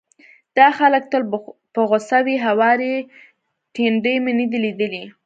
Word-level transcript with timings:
دا 0.57 0.67
خلک 0.79 1.03
تل 1.11 1.21
په 1.73 1.81
غوسه 1.89 2.17
وي، 2.25 2.35
هوارې 2.47 2.93
ټنډې 3.75 4.15
مې 4.23 4.33
نه 4.39 4.45
دي 4.51 4.59
ليدلې، 4.65 5.03